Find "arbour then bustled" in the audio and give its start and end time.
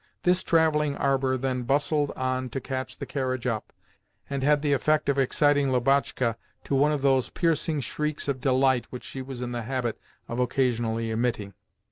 0.97-2.09